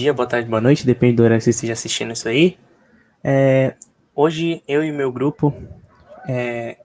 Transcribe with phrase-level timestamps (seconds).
[0.00, 2.56] Dia, boa tarde, boa noite, depende do horário que você esteja assistindo isso aí.
[3.22, 3.74] É,
[4.14, 5.54] hoje eu e meu grupo,
[6.26, 6.78] é,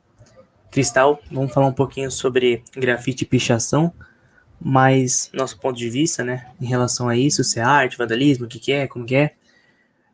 [0.70, 3.94] Cristal, vamos falar um pouquinho sobre grafite e pichação,
[4.60, 8.50] mas nosso ponto de vista, né, em relação a isso, se é arte, vandalismo, o
[8.50, 9.36] que, que é, como que é.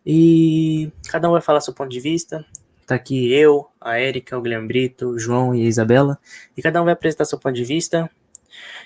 [0.05, 2.45] E cada um vai falar seu ponto de vista.
[2.85, 6.19] Tá aqui eu, a Érica, o Guilherme Brito, o João e a Isabela,
[6.55, 8.07] e cada um vai apresentar seu ponto de vista.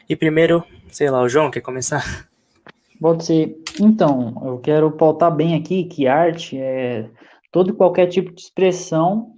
[0.08, 2.34] E primeiro, sei lá, o João quer começar?
[3.00, 3.58] Pode ser.
[3.80, 7.10] Então, eu quero pautar bem aqui que arte é
[7.52, 9.34] todo e qualquer tipo de expressão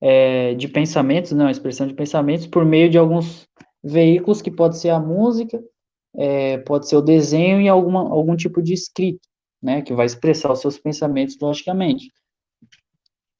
[0.00, 3.48] é, de pensamentos, não, expressão de pensamentos por meio de alguns
[3.82, 5.62] veículos que pode ser a música,
[6.16, 9.28] é, pode ser o desenho e alguma, algum tipo de escrito,
[9.62, 12.10] né, que vai expressar os seus pensamentos logicamente.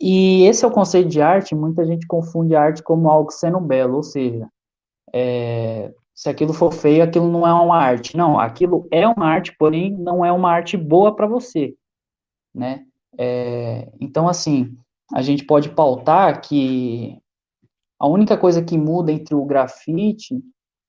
[0.00, 3.96] E esse é o conceito de arte, muita gente confunde arte como algo sendo belo,
[3.96, 4.48] ou seja,
[5.12, 8.16] é, se aquilo for feio, aquilo não é uma arte.
[8.16, 11.74] Não, aquilo é uma arte, porém não é uma arte boa para você,
[12.54, 12.84] né?
[13.18, 14.76] É, então, assim,
[15.12, 17.18] a gente pode pautar que
[17.98, 20.42] a única coisa que muda entre o grafite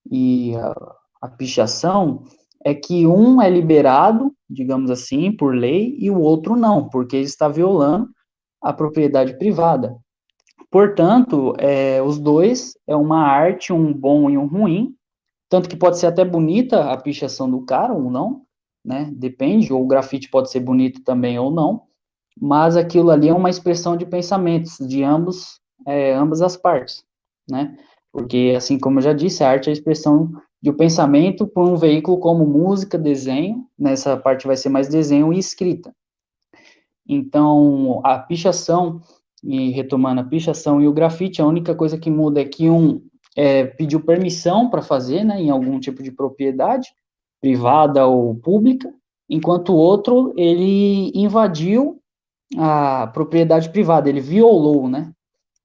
[0.09, 2.23] e a, a pichação
[2.65, 7.25] é que um é liberado, digamos assim, por lei, e o outro não, porque ele
[7.25, 8.09] está violando
[8.61, 9.97] a propriedade privada.
[10.71, 14.95] Portanto, é, os dois é uma arte, um bom e um ruim,
[15.49, 18.43] tanto que pode ser até bonita a pichação do cara ou não,
[18.83, 19.09] né?
[19.13, 21.83] Depende, ou o grafite pode ser bonito também ou não,
[22.39, 27.03] mas aquilo ali é uma expressão de pensamentos de ambos, é, ambas as partes,
[27.49, 27.77] né?
[28.11, 31.67] Porque, assim como eu já disse, a arte é a expressão de um pensamento por
[31.67, 35.93] um veículo como música, desenho, nessa parte vai ser mais desenho e escrita.
[37.07, 39.01] Então, a pichação,
[39.43, 43.01] e retomando a pichação e o grafite, a única coisa que muda é que um
[43.35, 46.93] é, pediu permissão para fazer, né, em algum tipo de propriedade,
[47.41, 48.93] privada ou pública,
[49.29, 51.99] enquanto o outro, ele invadiu
[52.57, 55.11] a propriedade privada, ele violou, né?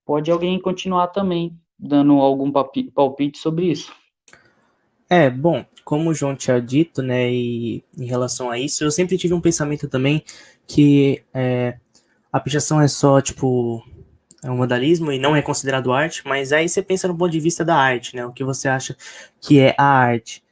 [0.05, 3.93] Pode alguém continuar também dando algum palpite sobre isso?
[5.09, 9.17] É, bom, como o João tinha dito, né, e em relação a isso, eu sempre
[9.17, 10.23] tive um pensamento também
[10.67, 11.79] que é,
[12.33, 13.83] a pichação é só, tipo,
[14.43, 17.41] é um vandalismo e não é considerado arte, mas aí você pensa no ponto de
[17.41, 18.25] vista da arte, né?
[18.25, 18.97] O que você acha
[19.41, 20.43] que é a arte.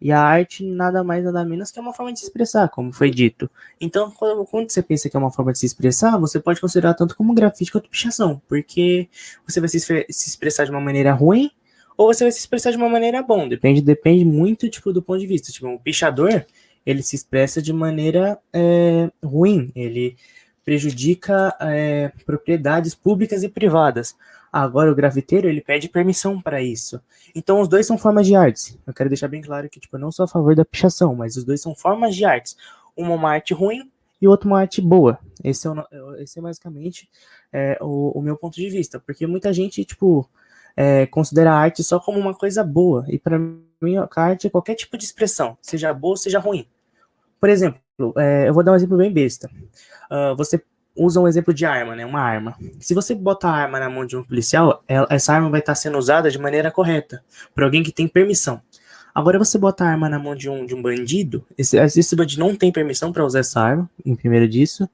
[0.00, 2.92] E a arte nada mais nada menos que é uma forma de se expressar, como
[2.92, 3.50] foi dito.
[3.80, 7.16] Então, quando você pensa que é uma forma de se expressar, você pode considerar tanto
[7.16, 9.08] como grafite quanto pichação, porque
[9.46, 11.50] você vai se, se expressar de uma maneira ruim
[11.96, 13.48] ou você vai se expressar de uma maneira bom.
[13.48, 15.50] Depende, depende muito tipo do ponto de vista.
[15.50, 16.44] Tipo, um pichador
[16.84, 19.72] ele se expressa de maneira é, ruim.
[19.74, 20.16] Ele
[20.66, 24.16] prejudica é, propriedades públicas e privadas.
[24.52, 27.00] Agora, o grafiteiro, ele pede permissão para isso.
[27.36, 28.76] Então, os dois são formas de artes.
[28.84, 31.36] Eu quero deixar bem claro que, tipo, eu não sou a favor da pichação, mas
[31.36, 32.56] os dois são formas de artes.
[32.96, 33.88] Uma uma arte ruim
[34.20, 35.20] e outra uma arte boa.
[35.44, 37.08] Esse é, o, esse é basicamente
[37.52, 38.98] é, o, o, meu ponto de vista.
[38.98, 40.28] Porque muita gente, tipo,
[40.76, 43.04] é, considera a arte só como uma coisa boa.
[43.08, 46.66] E para mim, a arte é qualquer tipo de expressão, seja boa, seja ruim.
[47.38, 47.80] Por exemplo,
[48.16, 49.50] é, eu vou dar um exemplo bem besta.
[50.10, 50.62] Uh, você
[50.94, 52.06] usa um exemplo de arma, né?
[52.06, 52.56] Uma arma.
[52.80, 55.74] Se você botar a arma na mão de um policial, ela, essa arma vai estar
[55.74, 57.22] sendo usada de maneira correta,
[57.54, 58.60] por alguém que tem permissão.
[59.14, 62.40] Agora você bota a arma na mão de um, de um bandido, esse, esse bandido
[62.40, 64.86] não tem permissão para usar essa arma, em primeiro disso,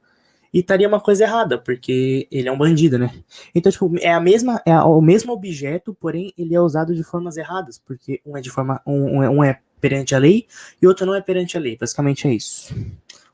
[0.55, 3.13] e estaria uma coisa errada, porque ele é um bandido, né?
[3.53, 7.37] Então, tipo, é a mesma, é o mesmo objeto, porém ele é usado de formas
[7.37, 10.47] erradas, porque um é de forma, um, um é perante a lei
[10.81, 11.77] e outro não é perante a lei.
[11.77, 12.73] Basicamente é isso.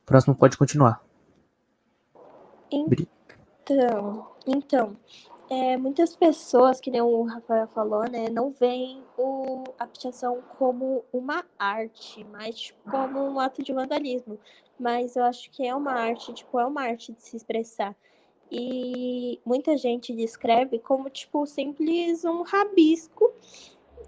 [0.03, 1.05] O próximo pode continuar.
[2.73, 4.97] Então, então
[5.51, 11.05] é, muitas pessoas, que nem o Rafael falou, né, não veem o, a pichação como
[11.13, 14.39] uma arte, mas tipo, como um ato de vandalismo.
[14.79, 17.95] Mas eu acho que é uma arte, tipo, é uma arte de se expressar.
[18.51, 23.33] E muita gente descreve como, tipo, simples um rabisco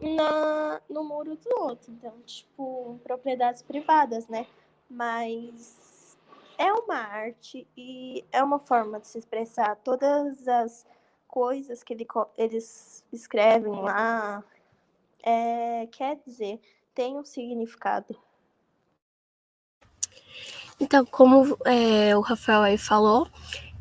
[0.00, 1.92] na, no muro do outro.
[1.92, 4.46] Então, tipo, propriedades privadas, né?
[4.88, 6.16] Mas
[6.58, 10.86] é uma arte e é uma forma de se expressar todas as
[11.26, 12.06] coisas que ele,
[12.36, 14.42] eles escrevem lá.
[15.22, 16.60] É, quer dizer,
[16.94, 18.16] tem um significado.
[20.80, 23.28] Então, como é, o Rafael aí falou,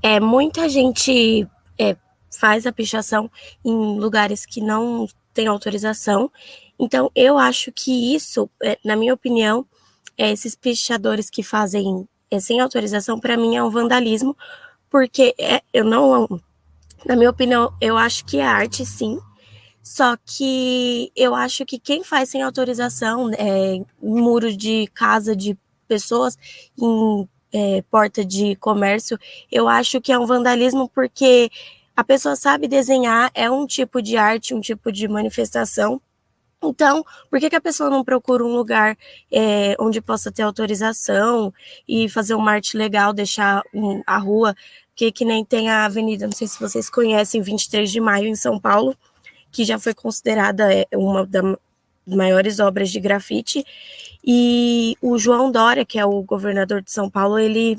[0.03, 1.95] é, muita gente é,
[2.37, 3.31] faz a pichação
[3.63, 5.07] em lugares que não
[5.39, 6.29] tem autorização.
[6.77, 9.65] Então, eu acho que isso, é, na minha opinião,
[10.17, 14.35] é, esses pichadores que fazem é, sem autorização, para mim é um vandalismo,
[14.89, 16.27] porque é, eu não,
[17.05, 19.17] na minha opinião, eu acho que é arte, sim.
[19.81, 25.57] Só que eu acho que quem faz sem autorização, é, muro de casa de
[25.87, 26.37] pessoas
[26.77, 29.17] em é, porta de comércio,
[29.49, 31.49] eu acho que é um vandalismo porque
[31.99, 36.01] a pessoa sabe desenhar, é um tipo de arte, um tipo de manifestação.
[36.63, 38.97] Então, por que, que a pessoa não procura um lugar
[39.29, 41.53] é, onde possa ter autorização
[41.85, 44.55] e fazer uma arte legal, deixar um, a rua,
[44.95, 48.35] que, que nem tem a avenida, não sei se vocês conhecem, 23 de maio em
[48.35, 48.95] São Paulo,
[49.51, 51.43] que já foi considerada é, uma das
[52.07, 53.65] maiores obras de grafite.
[54.25, 57.77] E o João Dória, que é o governador de São Paulo, ele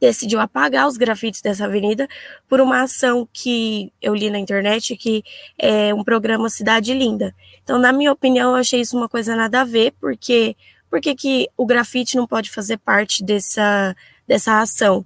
[0.00, 2.08] decidiu apagar os grafites dessa avenida
[2.48, 5.22] por uma ação que eu li na internet, que
[5.58, 7.34] é um programa Cidade Linda.
[7.62, 10.56] Então, na minha opinião, eu achei isso uma coisa nada a ver, porque
[10.90, 13.94] por que o grafite não pode fazer parte dessa,
[14.26, 15.04] dessa ação?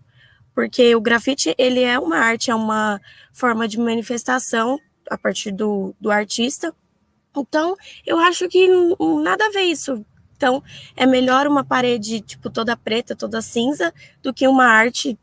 [0.54, 3.00] Porque o grafite, ele é uma arte, é uma
[3.32, 4.78] forma de manifestação
[5.10, 6.74] a partir do, do artista.
[7.36, 7.74] Então,
[8.06, 8.68] eu acho que
[9.22, 10.04] nada a ver isso.
[10.42, 10.60] Então,
[10.96, 15.16] é melhor uma parede, tipo, toda preta, toda cinza, do que uma arte.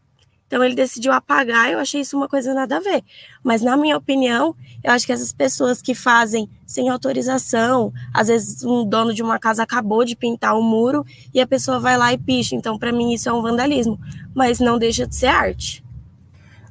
[0.48, 3.04] Então, ele decidiu apagar, eu achei isso uma coisa nada a ver.
[3.44, 8.64] Mas, na minha opinião, eu acho que essas pessoas que fazem sem autorização, às vezes
[8.64, 11.98] um dono de uma casa acabou de pintar o um muro e a pessoa vai
[11.98, 12.56] lá e picha.
[12.56, 14.00] Então, para mim, isso é um vandalismo.
[14.34, 15.84] Mas não deixa de ser arte.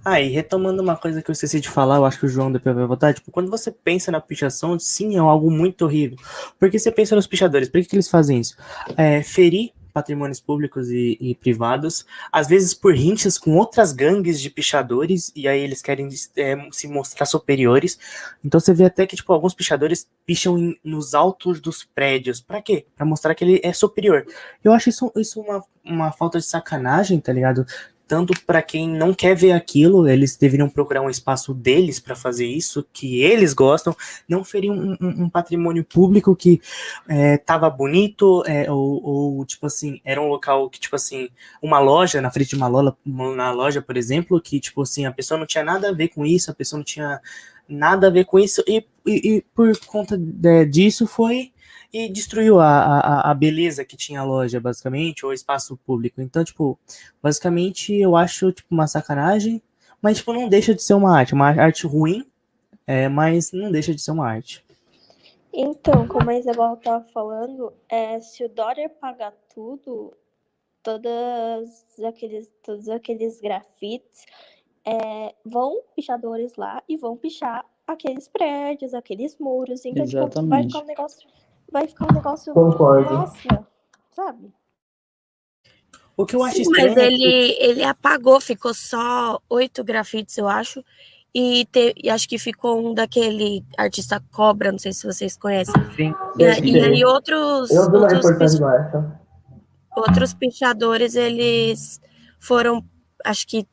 [0.04, 2.50] Ah, e retomando uma coisa que eu esqueci de falar, eu acho que o João
[2.50, 6.18] depois vai votar, tipo, quando você pensa na pichação, sim, é algo muito horrível.
[6.58, 8.56] Porque você pensa nos pichadores, por que, que eles fazem isso?
[8.96, 14.48] É, ferir patrimônios públicos e, e, privados, às vezes por rinchas com outras gangues de
[14.48, 17.98] pichadores, e aí eles querem é, se mostrar superiores.
[18.44, 22.40] Então você vê até que, tipo, alguns pichadores picham em, nos altos dos prédios.
[22.40, 22.86] Para quê?
[22.96, 24.24] Para mostrar que ele é superior.
[24.62, 27.66] Eu acho isso, isso uma, uma falta de sacanagem, tá ligado?
[28.08, 32.46] Tanto para quem não quer ver aquilo, eles deveriam procurar um espaço deles para fazer
[32.46, 33.94] isso, que eles gostam,
[34.26, 36.60] não ferir um, um, um patrimônio público que
[37.06, 41.28] estava é, bonito, é, ou, ou, tipo assim, era um local que, tipo assim,
[41.62, 45.12] uma loja, na frente de uma loja, na loja, por exemplo, que, tipo assim, a
[45.12, 47.20] pessoa não tinha nada a ver com isso, a pessoa não tinha
[47.68, 51.52] nada a ver com isso, e, e, e por conta de, disso foi
[51.92, 56.20] e destruiu a, a, a beleza que tinha a loja, basicamente, ou espaço público.
[56.20, 56.78] Então, tipo,
[57.22, 59.62] basicamente eu acho tipo uma sacanagem,
[60.00, 62.26] mas tipo, não deixa de ser uma arte, uma arte ruim,
[62.86, 64.64] é, mas não deixa de ser uma arte.
[65.52, 70.12] Então, como a Isabel estava falando, é, se o Dória pagar tudo,
[70.82, 74.26] todas aqueles, todos aqueles grafites,
[74.84, 79.84] é, vão pichadores lá e vão pichar aqueles prédios, aqueles muros.
[79.84, 81.26] Então, tipo, vai ficar um negócio
[81.70, 82.52] vai ficar um negócio.
[82.52, 83.12] Concordo.
[83.12, 83.66] Nossa,
[84.10, 84.52] sabe?
[86.16, 86.94] O que eu acho Sim, estranho.
[86.94, 90.84] Mas ele, ele apagou, ficou só oito grafites, eu acho.
[91.32, 95.74] E, te, e acho que ficou um daquele artista Cobra, não sei se vocês conhecem.
[95.94, 96.14] Sim.
[96.38, 97.70] E, e aí outros.
[97.70, 99.20] Eu vi uma outros, reportagem dessa.
[99.96, 102.00] outros pichadores, eles
[102.40, 102.84] foram,
[103.24, 103.66] acho que,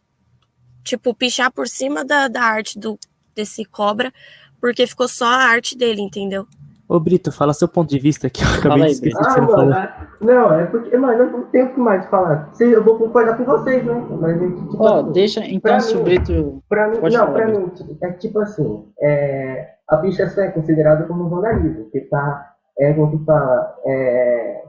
[0.83, 2.99] tipo, pichar por cima da, da arte do,
[3.33, 4.13] desse Cobra,
[4.59, 6.47] porque ficou só a arte dele, entendeu?
[6.87, 8.43] Ô Brito, fala seu ponto de vista aqui.
[8.43, 11.31] Eu acabei aí, de esquecer Ah, que você não é- não, é porque, mano, eu
[11.31, 12.51] não tenho o que mais falar.
[12.59, 14.05] Eu vou concordar com vocês, né?
[14.21, 16.63] Mas, tipo, assim, deixa, então, se o Brito...
[16.69, 17.85] Pra mim, Pode não, falar, pra Brito.
[17.85, 22.93] mim, é tipo assim, é, a pichação é considerada como um vandalismo, que tá, é,
[22.93, 24.63] como que fala, é,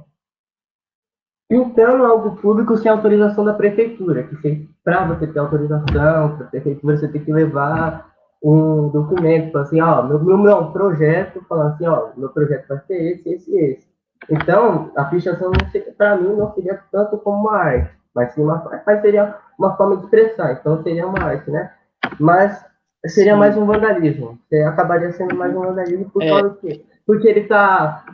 [1.51, 6.97] pintando algo público sem autorização da prefeitura, que você, pra você ter autorização, pra prefeitura,
[6.97, 8.11] você tem que levar
[8.43, 12.79] um documento, falando assim, ó, meu, meu, meu projeto, falando assim, ó, meu projeto vai
[12.87, 13.87] ser esse, esse e esse.
[14.31, 15.05] Então, a
[15.71, 19.77] se- pra mim, não seria tanto como uma arte, mas, sim uma, mas seria uma
[19.77, 21.71] forma de expressar, então seria uma arte, né?
[22.19, 22.65] Mas
[23.07, 23.39] seria Sim.
[23.39, 24.39] mais um vandalismo.
[24.67, 26.29] Acabaria sendo mais um vandalismo por É.
[26.29, 26.85] causa do quê?
[27.07, 28.05] Porque ele está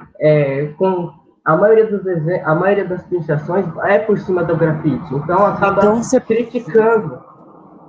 [0.79, 1.11] com
[1.45, 2.05] a maioria dos
[2.45, 5.15] a maioria das pichações é por cima do grafite.
[5.15, 7.21] Então acaba Então você- criticando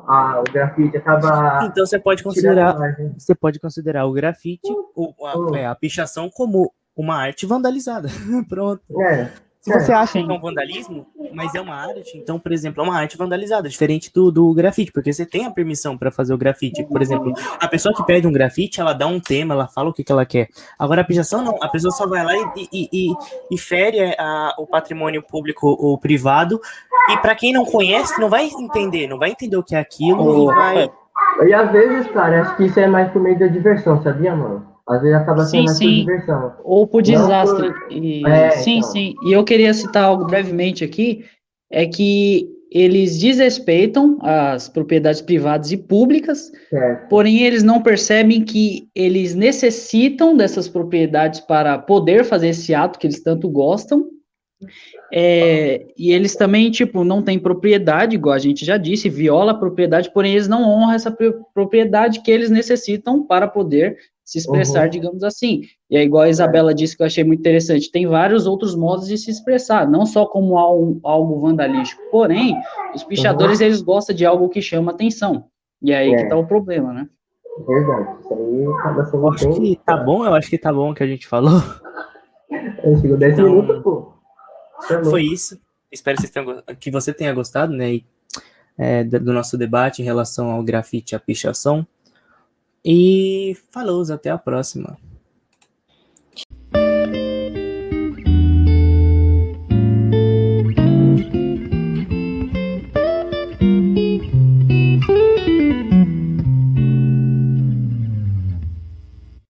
[0.07, 2.75] a, o grafite, acaba Então você pode considerar,
[3.17, 5.55] você pode considerar o grafite, o, Hum.
[5.55, 8.09] a, é, a pichação como uma arte vandalizada.
[8.47, 8.81] Pronto.
[9.01, 9.29] É,
[9.61, 12.97] Se você acha é um vandalismo, mas é uma arte, então, por exemplo, é uma
[12.97, 16.83] arte vandalizada, diferente do, do grafite, porque você tem a permissão para fazer o grafite.
[16.83, 19.93] Por exemplo, a pessoa que pede um grafite, ela dá um tema, ela fala o
[19.93, 20.49] que, que ela quer.
[20.77, 23.13] Agora, a pichação não, a pessoa só vai lá e, e, e,
[23.51, 26.59] e fere a, o patrimônio público ou privado,
[27.09, 30.43] e para quem não conhece, não vai entender, não vai entender o que é aquilo
[30.51, 30.91] e vai.
[31.47, 34.65] E às vezes, cara, acho que isso é mais por meio da diversão, sabia, mano?
[34.87, 35.95] Às vezes acaba Sim, sendo mais por sim.
[35.95, 36.53] diversão.
[36.63, 37.71] ou por desastre.
[37.73, 38.91] por- E, É, sim, então.
[38.91, 39.15] sim.
[39.23, 41.23] E eu queria citar algo brevemente aqui,
[41.71, 47.07] é que eles desrespeitam as propriedades privadas e públicas, Certo.
[47.07, 53.05] porém eles não percebem que eles necessitam dessas propriedades para poder fazer esse ato que
[53.07, 54.05] eles tanto gostam.
[55.11, 59.57] É, e eles também, tipo, não têm propriedade, igual a gente já disse, viola a
[59.57, 61.15] propriedade, porém eles não honram essa
[61.53, 64.89] propriedade que eles necessitam para poder se expressar, uhum.
[64.89, 65.61] digamos assim.
[65.89, 69.07] E é igual a Isabela disse que eu achei muito interessante, tem vários outros modos
[69.07, 72.55] de se expressar, não só como algo, algo vandalístico, porém,
[72.95, 73.65] os pichadores, uhum.
[73.65, 75.45] eles gostam de algo que chama atenção,
[75.81, 76.17] e é aí é.
[76.17, 77.07] que tá o problema, né?
[77.67, 80.95] Verdade, isso aí acaba sendo acho que tá bom, eu acho que tá bom o
[80.95, 81.61] que a gente falou.
[83.01, 84.12] Chegou 10 então, minutos, pô.
[84.87, 85.59] Tá foi isso.
[85.91, 88.01] Espero que, tenham, que você tenha gostado, né?
[88.75, 91.85] É, do nosso debate em relação ao grafite e a pichação.
[92.83, 94.97] E falou, até a próxima.